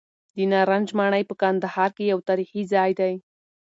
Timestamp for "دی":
2.99-3.13